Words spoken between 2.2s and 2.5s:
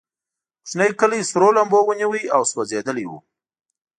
او